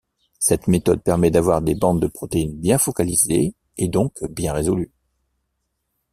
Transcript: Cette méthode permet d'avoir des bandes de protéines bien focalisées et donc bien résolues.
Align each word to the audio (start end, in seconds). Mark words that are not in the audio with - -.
Cette 0.39 0.67
méthode 0.67 1.03
permet 1.03 1.29
d'avoir 1.29 1.61
des 1.61 1.75
bandes 1.75 2.01
de 2.01 2.07
protéines 2.07 2.57
bien 2.59 2.79
focalisées 2.79 3.53
et 3.77 3.87
donc 3.87 4.15
bien 4.31 4.51
résolues. 4.51 4.91